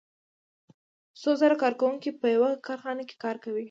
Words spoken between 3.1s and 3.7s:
کار کوي